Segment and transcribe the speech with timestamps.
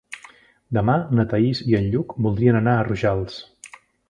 [0.77, 3.41] Demà na Thaís i en Lluc voldrien anar a Rojals.